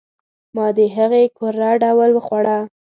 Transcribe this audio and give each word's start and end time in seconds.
ما 0.55 0.65
د 0.77 0.79
هغي 0.95 1.23
کره 1.37 1.69
ډوډي 1.81 2.11
وخوړه. 2.13 2.57